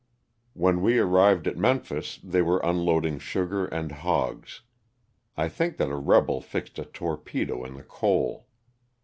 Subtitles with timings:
[0.55, 4.61] When we arrived at Memphis they were unloading sugar and hogs.
[5.37, 8.47] I think that a rebel fixed a torpedo in the coal.